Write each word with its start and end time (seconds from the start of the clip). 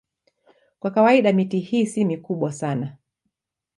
Kwa 0.79 0.91
kawaida 0.91 1.33
miti 1.33 1.59
hii 1.59 1.85
si 1.85 2.05
mikubwa 2.05 2.51
sana. 2.53 2.97